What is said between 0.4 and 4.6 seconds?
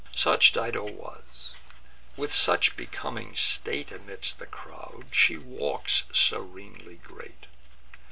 Dido was; with such becoming state, Amidst the